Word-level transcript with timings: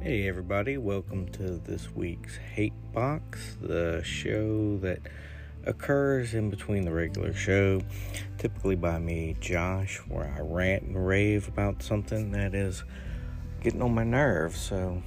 Hey, 0.00 0.28
everybody, 0.28 0.76
welcome 0.76 1.28
to 1.32 1.58
this 1.58 1.92
week's 1.92 2.36
Hate 2.36 2.72
Box, 2.92 3.56
the 3.60 4.00
show 4.04 4.78
that 4.78 5.00
occurs 5.64 6.34
in 6.34 6.50
between 6.50 6.84
the 6.84 6.92
regular 6.92 7.34
show, 7.34 7.80
typically 8.38 8.76
by 8.76 9.00
me, 9.00 9.34
Josh, 9.40 9.96
where 10.06 10.32
I 10.36 10.40
rant 10.40 10.84
and 10.84 11.04
rave 11.04 11.48
about 11.48 11.82
something 11.82 12.30
that 12.30 12.54
is 12.54 12.84
getting 13.60 13.82
on 13.82 13.92
my 13.92 14.04
nerves. 14.04 14.60
So, 14.60 15.02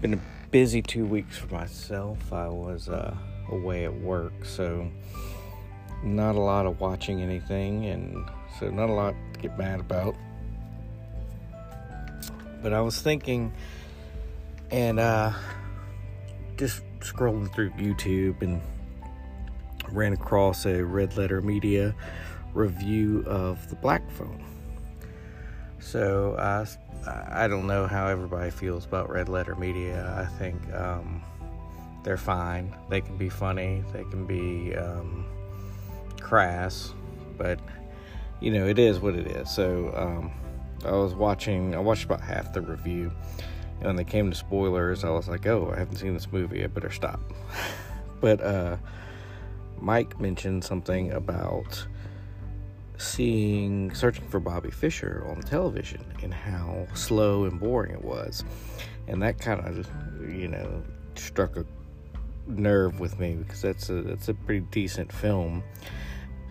been 0.00 0.14
a 0.14 0.20
busy 0.52 0.80
two 0.80 1.06
weeks 1.06 1.38
for 1.38 1.52
myself. 1.52 2.32
I 2.32 2.46
was 2.46 2.88
uh, 2.88 3.16
away 3.50 3.84
at 3.84 4.00
work, 4.00 4.44
so 4.44 4.88
not 6.04 6.36
a 6.36 6.40
lot 6.40 6.66
of 6.66 6.78
watching 6.78 7.20
anything, 7.20 7.86
and 7.86 8.30
so 8.60 8.70
not 8.70 8.88
a 8.88 8.92
lot 8.92 9.16
to 9.34 9.40
get 9.40 9.58
mad 9.58 9.80
about. 9.80 10.14
But 12.62 12.72
I 12.72 12.80
was 12.80 13.00
thinking 13.00 13.52
and 14.70 15.00
uh, 15.00 15.32
just 16.56 16.82
scrolling 17.00 17.52
through 17.54 17.70
YouTube 17.70 18.42
and 18.42 18.60
ran 19.90 20.12
across 20.12 20.66
a 20.66 20.84
Red 20.84 21.16
Letter 21.16 21.40
Media 21.40 21.94
review 22.54 23.24
of 23.26 23.68
the 23.68 23.76
Black 23.76 24.08
Phone. 24.12 24.44
So 25.78 26.36
I, 26.38 26.66
I 27.30 27.48
don't 27.48 27.66
know 27.66 27.86
how 27.86 28.06
everybody 28.06 28.50
feels 28.50 28.84
about 28.84 29.10
Red 29.10 29.28
Letter 29.28 29.56
Media. 29.56 30.14
I 30.18 30.26
think 30.38 30.72
um, 30.74 31.22
they're 32.04 32.16
fine. 32.16 32.74
They 32.88 33.00
can 33.00 33.16
be 33.16 33.28
funny. 33.28 33.82
They 33.92 34.04
can 34.04 34.26
be 34.26 34.74
um, 34.76 35.26
crass, 36.20 36.94
but 37.36 37.58
you 38.40 38.52
know 38.52 38.66
it 38.66 38.78
is 38.78 39.00
what 39.00 39.14
it 39.14 39.26
is. 39.26 39.50
So 39.50 39.92
um, 39.96 40.30
I 40.84 40.92
was 40.92 41.14
watching. 41.14 41.74
I 41.74 41.78
watched 41.78 42.04
about 42.04 42.20
half 42.20 42.52
the 42.52 42.60
review 42.60 43.12
and 43.80 43.86
when 43.86 43.96
they 43.96 44.04
came 44.04 44.30
to 44.30 44.36
spoilers, 44.36 45.04
I 45.04 45.10
was 45.10 45.26
like, 45.26 45.46
oh, 45.46 45.72
I 45.74 45.78
haven't 45.78 45.96
seen 45.96 46.12
this 46.12 46.30
movie. 46.30 46.62
I 46.62 46.66
better 46.66 46.90
stop. 46.90 47.18
but 48.20 48.40
uh, 48.42 48.76
Mike 49.80 50.20
mentioned 50.20 50.64
something 50.64 51.12
about 51.12 51.86
seeing, 52.98 53.94
searching 53.94 54.28
for 54.28 54.38
Bobby 54.38 54.70
Fischer 54.70 55.24
on 55.30 55.40
television 55.40 56.04
and 56.22 56.34
how 56.34 56.86
slow 56.92 57.44
and 57.44 57.58
boring 57.58 57.92
it 57.92 58.04
was. 58.04 58.44
And 59.08 59.22
that 59.22 59.38
kind 59.38 59.66
of, 59.66 59.88
you 60.30 60.48
know, 60.48 60.82
struck 61.14 61.56
a 61.56 61.64
nerve 62.46 63.00
with 63.00 63.18
me 63.18 63.36
because 63.36 63.62
that's 63.62 63.88
a, 63.88 64.02
that's 64.02 64.28
a 64.28 64.34
pretty 64.34 64.66
decent 64.70 65.10
film. 65.10 65.64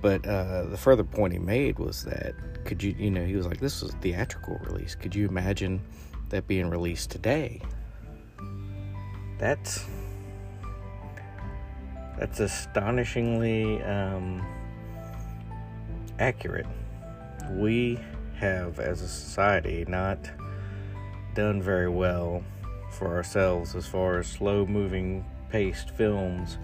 But 0.02 0.26
uh, 0.26 0.64
the 0.64 0.78
further 0.78 1.04
point 1.04 1.34
he 1.34 1.40
made 1.40 1.78
was 1.78 2.04
that 2.06 2.34
could 2.66 2.82
you, 2.82 2.96
you 2.98 3.12
know, 3.12 3.26
he 3.26 3.36
was 3.36 3.46
like, 3.46 3.60
this 3.60 3.82
was 3.82 3.94
a 3.94 3.98
theatrical 3.98 4.58
release. 4.64 4.96
Could 4.96 5.14
you 5.14 5.28
imagine 5.28 5.82
that 6.30 6.48
being 6.48 6.70
released 6.70 7.12
today. 7.12 7.62
That's 9.38 9.86
that's 12.18 12.40
astonishingly 12.40 13.82
um, 13.84 14.46
accurate. 16.20 16.68
We 17.52 17.98
have, 18.36 18.80
as 18.80 19.02
a 19.02 19.08
society, 19.08 19.86
not 19.88 20.30
done 21.34 21.62
very 21.62 21.90
well 21.90 22.44
for 22.92 23.16
ourselves 23.16 23.74
as 23.76 23.88
far 23.88 24.20
as 24.20 24.28
slow 24.28 24.66
moving 24.66 25.26
paced 25.50 25.92
films. 25.92 26.58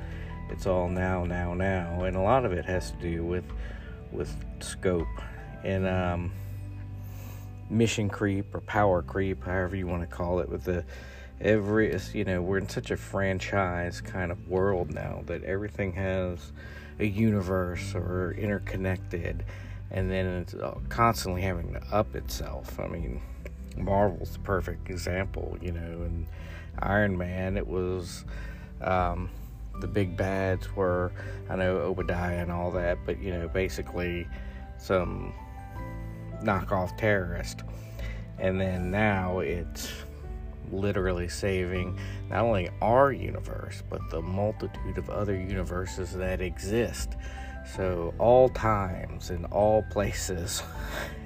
It's 0.50 0.68
all 0.68 0.88
now, 0.88 1.26
now, 1.26 1.54
now, 1.54 2.04
and 2.04 2.16
a 2.16 2.22
lot 2.22 2.46
of 2.46 2.54
it 2.54 2.66
has 2.66 2.92
to 2.92 2.98
do 2.98 3.24
with 3.24 3.46
with 4.12 4.36
scope. 4.60 5.08
And 5.64 5.88
um, 5.88 6.32
mission 7.70 8.10
creep 8.10 8.54
or 8.54 8.62
power 8.62 9.02
creep, 9.02 9.44
however 9.44 9.76
you 9.76 9.88
want 9.88 10.08
to 10.08 10.16
call 10.16 10.40
it, 10.40 10.50
with 10.50 10.64
the 10.64 10.86
every 11.42 11.98
you 12.14 12.24
know 12.24 12.42
we're 12.42 12.58
in 12.58 12.70
such 12.70 12.92
a 12.92 12.98
franchise 12.98 14.00
kind 14.00 14.31
of 14.31 14.47
world 14.47 14.94
now 14.94 15.22
that 15.25 15.44
everything 15.44 15.92
has 15.92 16.53
a 17.00 17.06
universe 17.06 17.94
or 17.94 18.34
interconnected 18.38 19.44
and 19.92 20.09
then 20.09 20.25
it's 20.25 20.53
uh, 20.53 20.74
constantly 20.88 21.42
having 21.42 21.74
to 21.74 21.81
up 21.92 22.16
itself. 22.16 22.80
I 22.80 22.88
mean 22.88 23.22
marvel's 23.78 24.31
the 24.31 24.40
perfect 24.40 24.90
example 24.90 25.58
you 25.62 25.74
know 25.74 25.81
and 25.81 26.25
iron 26.80 27.18
man 27.18 27.58
it 27.58 27.68
was 27.68 28.24
um, 28.81 29.30
the 29.81 29.88
big 29.88 30.16
bads 30.16 30.74
were 30.75 31.12
i 31.50 31.56
know 31.56 31.78
obadiah 31.78 32.38
and 32.38 32.52
all 32.52 32.72
that 32.72 32.97
but 33.06 33.19
you 33.19 33.31
know 33.31 33.47
basically 33.47 34.28
some 34.78 35.34
knockoff 36.41 36.97
terrorist. 36.97 37.63
And 38.38 38.59
then 38.59 38.91
now 38.91 39.40
it's 39.40 39.91
literally 40.72 41.28
saving 41.28 41.97
not 42.30 42.44
only 42.44 42.69
our 42.81 43.12
universe, 43.12 43.84
but 43.90 44.02
the 44.09 44.22
multitude 44.22 44.97
of 44.97 45.09
other 45.09 45.36
universes 45.36 46.13
that 46.13 46.42
exist. 46.42 47.16
So, 47.75 48.13
all 48.19 48.50
times 48.50 49.31
and 49.31 49.46
all 49.47 49.84
places. 49.92 50.62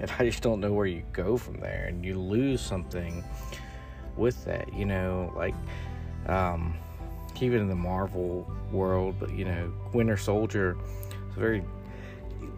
And 0.01 0.09
I 0.17 0.23
just 0.23 0.41
don't 0.41 0.61
know 0.61 0.71
where 0.71 0.85
you 0.85 1.03
go 1.11 1.35
from 1.35 1.59
there. 1.59 1.87
And 1.89 2.05
you 2.05 2.17
lose 2.17 2.61
something 2.61 3.21
with 4.15 4.45
that, 4.45 4.73
you 4.73 4.85
know, 4.85 5.33
like, 5.35 5.55
um, 6.25 6.77
even 7.41 7.61
in 7.61 7.67
the 7.67 7.75
Marvel 7.75 8.49
world, 8.71 9.15
but 9.19 9.31
you 9.31 9.45
know, 9.45 9.71
Winter 9.93 10.17
Soldier 10.17 10.77
is 11.29 11.35
very 11.35 11.63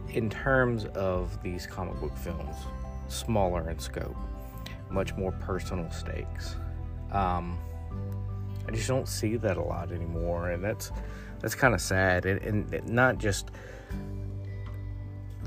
in 0.10 0.30
terms 0.30 0.86
of 0.86 1.42
these 1.42 1.66
comic 1.66 2.00
book 2.00 2.16
films, 2.18 2.56
smaller 3.08 3.70
in 3.70 3.80
scope, 3.80 4.16
much 4.90 5.16
more 5.16 5.32
personal 5.32 5.90
stakes. 5.92 6.56
Um, 7.12 7.58
I 8.68 8.72
just 8.72 8.88
don't 8.88 9.08
see 9.08 9.38
that 9.38 9.58
a 9.58 9.62
lot 9.62 9.92
anymore, 9.92 10.52
and 10.52 10.64
that's 10.64 10.92
that's 11.40 11.56
kind 11.56 11.74
of 11.74 11.82
sad. 11.82 12.26
And, 12.26 12.74
and 12.74 12.90
not 12.90 13.18
just 13.18 13.50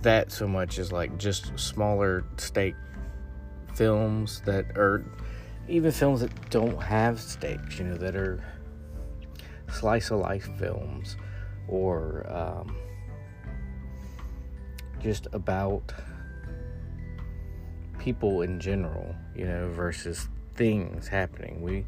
that 0.03 0.31
so 0.33 0.47
much 0.47 0.79
as 0.79 0.93
like 0.93 1.17
just 1.19 1.59
smaller 1.59 2.25
stake 2.37 2.75
films 3.75 4.43
that 4.45 4.65
are 4.77 5.05
even 5.69 5.91
films 5.91 6.21
that 6.21 6.51
don't 6.51 6.81
have 6.83 7.21
stakes, 7.21 7.79
you 7.79 7.87
know, 7.87 7.97
that 7.97 8.15
are 8.17 8.43
slice 9.75 10.11
of 10.11 10.21
life 10.21 10.49
films 10.59 11.17
or 11.69 12.27
um, 12.31 12.77
just 15.01 15.27
about 15.33 15.93
people 17.99 18.43
in 18.43 18.61
general, 18.61 19.15
you 19.35 19.47
know, 19.47 19.69
versus 19.71 20.29
things 20.55 21.09
happening. 21.09 21.61
We 21.63 21.85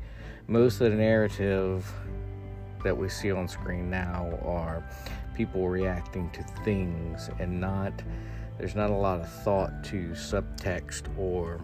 most 0.49 0.81
of 0.81 0.91
the 0.91 0.97
narrative 0.97 1.91
that 2.85 2.97
we 2.97 3.09
see 3.09 3.33
on 3.33 3.49
screen 3.49 3.91
now 3.91 4.39
are 4.45 4.85
people 5.35 5.69
reacting 5.69 6.31
to 6.31 6.43
things 6.65 7.31
and 7.39 7.61
not 7.61 7.93
there's 8.59 8.75
not 8.75 8.91
a 8.91 8.95
lot 8.95 9.21
of 9.21 9.29
thought 9.43 9.85
to 9.85 10.11
subtext 10.11 11.03
or 11.19 11.61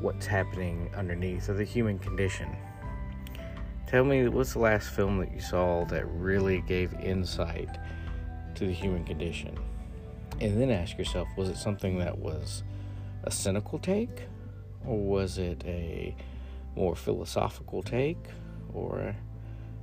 what's 0.00 0.26
happening 0.26 0.90
underneath 0.96 1.48
or 1.48 1.54
the 1.54 1.64
human 1.64 1.98
condition. 1.98 2.56
Tell 3.92 4.04
me 4.04 4.26
what's 4.26 4.54
the 4.54 4.58
last 4.58 4.88
film 4.88 5.18
that 5.18 5.32
you 5.32 5.40
saw 5.40 5.84
that 5.84 6.04
really 6.06 6.62
gave 6.62 6.92
insight 6.94 7.68
to 8.56 8.66
the 8.66 8.72
human 8.72 9.04
condition? 9.04 9.56
and 10.40 10.60
then 10.60 10.70
ask 10.70 10.98
yourself 10.98 11.28
was 11.36 11.48
it 11.48 11.56
something 11.56 11.98
that 11.98 12.18
was 12.18 12.62
a 13.24 13.30
cynical 13.30 13.78
take? 13.78 14.22
Or 14.84 14.98
was 14.98 15.38
it 15.38 15.62
a 15.66 16.16
more 16.74 16.96
philosophical 16.96 17.82
take? 17.82 18.18
Or 18.74 19.14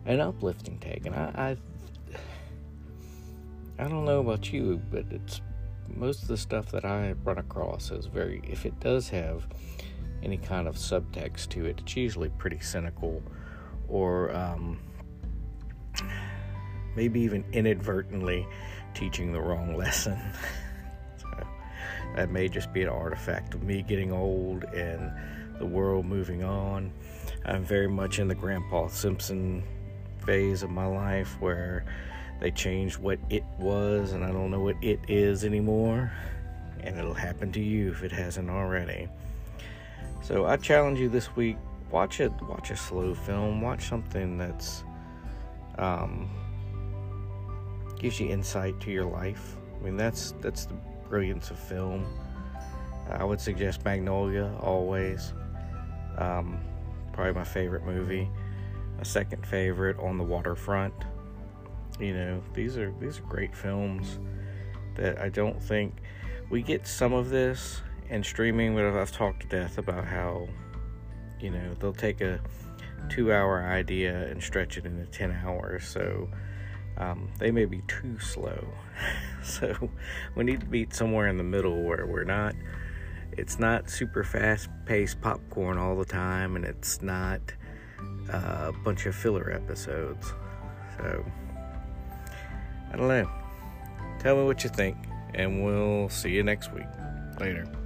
an 0.05 0.19
uplifting 0.19 0.79
take? 0.79 1.05
And 1.05 1.15
I, 1.15 1.31
I 1.37 1.57
i 3.77 3.87
don't 3.87 4.03
know 4.03 4.19
about 4.19 4.51
you 4.51 4.81
but 4.91 5.05
it's 5.09 5.39
most 5.87 6.23
of 6.23 6.27
the 6.27 6.35
stuff 6.35 6.69
that 6.69 6.83
i 6.83 7.13
run 7.23 7.37
across 7.37 7.91
is 7.91 8.07
very 8.07 8.41
if 8.43 8.65
it 8.65 8.77
does 8.81 9.07
have 9.07 9.47
any 10.21 10.35
kind 10.35 10.67
of 10.67 10.75
subtext 10.75 11.47
to 11.47 11.65
it 11.65 11.79
it's 11.79 11.95
usually 11.95 12.27
pretty 12.37 12.59
cynical 12.59 13.23
or 13.89 14.35
um, 14.35 14.79
maybe 16.95 17.19
even 17.21 17.43
inadvertently 17.53 18.47
teaching 18.93 19.31
the 19.31 19.41
wrong 19.41 19.75
lesson. 19.77 20.19
so 21.17 21.27
that 22.15 22.29
may 22.29 22.47
just 22.47 22.71
be 22.73 22.81
an 22.81 22.89
artifact 22.89 23.53
of 23.53 23.63
me 23.63 23.81
getting 23.81 24.11
old 24.11 24.63
and 24.65 25.11
the 25.59 25.65
world 25.65 26.05
moving 26.05 26.43
on. 26.43 26.91
I'm 27.45 27.63
very 27.63 27.87
much 27.87 28.19
in 28.19 28.27
the 28.27 28.35
Grandpa 28.35 28.87
Simpson 28.87 29.63
phase 30.25 30.63
of 30.63 30.69
my 30.69 30.85
life 30.85 31.37
where 31.39 31.85
they 32.39 32.51
changed 32.51 32.97
what 32.97 33.19
it 33.29 33.43
was 33.57 34.13
and 34.13 34.23
I 34.23 34.31
don't 34.31 34.51
know 34.51 34.59
what 34.59 34.75
it 34.81 34.99
is 35.07 35.43
anymore. 35.43 36.11
And 36.81 36.97
it'll 36.97 37.13
happen 37.13 37.51
to 37.53 37.61
you 37.61 37.91
if 37.91 38.03
it 38.03 38.11
hasn't 38.11 38.49
already. 38.49 39.09
So 40.21 40.45
I 40.45 40.57
challenge 40.57 40.99
you 40.99 41.09
this 41.09 41.35
week 41.35 41.57
watch 41.91 42.19
it 42.19 42.31
watch 42.43 42.71
a 42.71 42.75
slow 42.75 43.13
film 43.13 43.61
watch 43.61 43.87
something 43.87 44.37
that's 44.37 44.83
um, 45.79 46.29
gives 47.97 48.19
you 48.19 48.29
insight 48.29 48.79
to 48.81 48.91
your 48.91 49.05
life. 49.05 49.55
I 49.79 49.83
mean, 49.83 49.97
that's 49.97 50.33
that's 50.41 50.65
the 50.65 50.75
brilliance 51.07 51.51
of 51.51 51.59
film. 51.59 52.05
I 53.09 53.23
would 53.23 53.41
suggest 53.41 53.83
Magnolia 53.83 54.51
always. 54.59 55.33
Um, 56.17 56.59
probably 57.13 57.33
my 57.33 57.43
favorite 57.43 57.85
movie. 57.85 58.29
A 58.99 59.05
second 59.05 59.45
favorite 59.45 59.97
on 59.99 60.17
the 60.17 60.23
waterfront. 60.23 60.93
You 61.99 62.13
know, 62.13 62.43
these 62.53 62.77
are 62.77 62.93
these 62.99 63.19
are 63.19 63.23
great 63.23 63.55
films 63.55 64.19
that 64.95 65.19
I 65.19 65.29
don't 65.29 65.61
think 65.61 65.95
we 66.49 66.61
get 66.61 66.85
some 66.85 67.13
of 67.13 67.29
this 67.29 67.81
in 68.09 68.23
streaming, 68.23 68.75
but 68.75 68.85
I've 68.85 69.11
talked 69.11 69.41
to 69.41 69.47
death 69.47 69.77
about 69.77 70.05
how 70.05 70.47
you 71.39 71.51
know 71.51 71.73
they'll 71.79 71.93
take 71.93 72.21
a 72.21 72.39
two-hour 73.09 73.63
idea 73.63 74.27
and 74.27 74.41
stretch 74.41 74.77
it 74.77 74.85
into 74.85 75.05
ten 75.05 75.31
hours. 75.31 75.85
So 75.85 76.29
um, 76.97 77.29
they 77.39 77.51
may 77.51 77.65
be 77.65 77.81
too 77.87 78.19
slow. 78.19 78.67
so 79.43 79.89
we 80.35 80.43
need 80.43 80.59
to 80.59 80.65
be 80.65 80.87
somewhere 80.91 81.27
in 81.27 81.37
the 81.37 81.43
middle 81.43 81.83
where 81.83 82.05
we're 82.05 82.25
not. 82.25 82.55
It's 83.31 83.59
not 83.59 83.89
super 83.89 84.23
fast-paced 84.23 85.21
popcorn 85.21 85.77
all 85.77 85.95
the 85.95 86.05
time, 86.05 86.55
and 86.55 86.65
it's 86.65 87.01
not 87.01 87.39
uh, 88.31 88.65
a 88.69 88.73
bunch 88.83 89.05
of 89.05 89.15
filler 89.15 89.51
episodes. 89.51 90.33
So 90.97 91.25
I 92.91 92.97
don't 92.97 93.07
know. 93.07 93.29
Tell 94.19 94.35
me 94.35 94.43
what 94.43 94.63
you 94.63 94.69
think, 94.69 94.97
and 95.33 95.63
we'll 95.63 96.09
see 96.09 96.31
you 96.31 96.43
next 96.43 96.73
week. 96.73 96.87
Later. 97.39 97.78